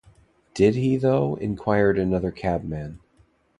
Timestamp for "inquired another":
1.35-2.31